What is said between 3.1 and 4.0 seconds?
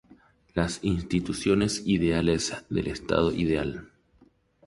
ideal.